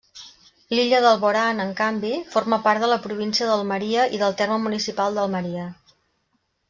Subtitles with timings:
[0.75, 5.69] L'illa d'Alborán, en canvi, forma part de la província d'Almeria i del terme municipal d'Almeria.